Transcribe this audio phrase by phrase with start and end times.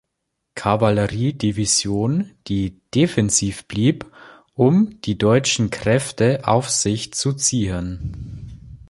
[0.55, 4.11] Kavallerie-Division, die defensiv blieb,
[4.55, 8.79] um die deutschen Kräfte auf sich zu ziehen.